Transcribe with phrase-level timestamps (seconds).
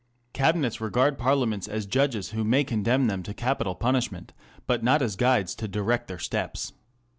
[0.33, 4.33] Cabinets regard Parliaments as judges who may condemn them to capital punish ment,
[4.65, 6.73] but not as guides to direct their steps.